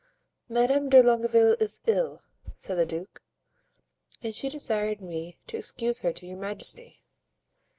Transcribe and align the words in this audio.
"Madame 0.49 0.89
de 0.89 1.03
Longueville 1.03 1.55
is 1.59 1.79
ill," 1.85 2.23
said 2.55 2.73
the 2.73 2.87
duke, 2.87 3.21
"and 4.23 4.33
she 4.35 4.49
desired 4.49 4.99
me 4.99 5.37
to 5.45 5.57
excuse 5.57 5.99
her 5.99 6.11
to 6.11 6.25
your 6.25 6.37
majesty." 6.39 7.03